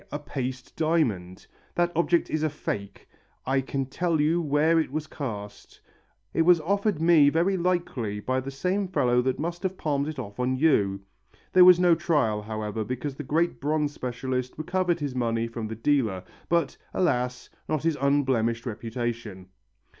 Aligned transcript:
a 0.11 0.17
paste 0.17 0.75
diamond! 0.75 1.45
That 1.75 1.91
object 1.95 2.31
is 2.31 2.41
a 2.41 2.49
fake. 2.49 3.07
I 3.45 3.61
can 3.61 3.85
tell 3.85 4.19
you 4.19 4.41
where 4.41 4.79
it 4.79 4.91
was 4.91 5.05
cast. 5.05 5.79
It 6.33 6.41
was 6.41 6.59
offered 6.61 6.99
me 6.99 7.29
very 7.29 7.55
likely 7.55 8.19
by 8.19 8.39
the 8.39 8.49
same 8.49 8.87
fellow 8.87 9.21
that 9.21 9.37
must 9.37 9.61
have 9.61 9.77
palmed 9.77 10.07
it 10.07 10.17
off 10.17 10.39
on 10.39 10.55
you...." 10.55 11.01
There 11.53 11.65
was 11.65 11.79
no 11.79 11.93
trial, 11.93 12.41
however, 12.41 12.83
because 12.83 13.13
the 13.13 13.21
great 13.21 13.61
bronze 13.61 13.93
specialist 13.93 14.55
recovered 14.57 14.99
his 14.99 15.13
money 15.13 15.45
from 15.47 15.67
the 15.67 15.75
dealer 15.75 16.23
but, 16.49 16.75
alas! 16.95 17.51
not 17.69 17.83
his 17.83 17.95
unblemished 18.01 18.65
reputation. 18.65 19.49